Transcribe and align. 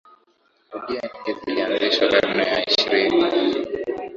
redio 0.73 1.01
nyingi 1.11 1.31
zilianzishwa 1.45 2.05
karne 2.11 2.43
ya 2.51 2.59
ishilini 2.69 3.25